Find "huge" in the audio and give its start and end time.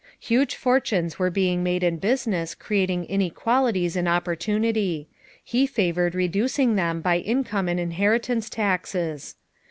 0.19-0.55